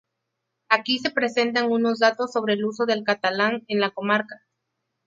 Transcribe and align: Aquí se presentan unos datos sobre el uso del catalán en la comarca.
Aquí 0.67 0.97
se 0.97 1.11
presentan 1.11 1.69
unos 1.71 1.99
datos 1.99 2.31
sobre 2.31 2.55
el 2.55 2.65
uso 2.65 2.87
del 2.87 3.03
catalán 3.03 3.65
en 3.67 3.79
la 3.79 3.91
comarca. 3.91 4.41